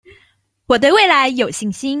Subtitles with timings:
[0.67, 1.89] 我對未來有信心